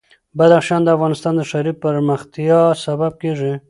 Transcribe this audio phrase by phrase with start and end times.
[0.37, 3.53] بدخشان د افغانستان د ښاري پراختیا سبب کېږي.